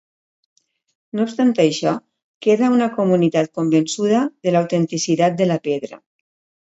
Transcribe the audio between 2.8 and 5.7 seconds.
comunitat convençuda de l'autenticitat de la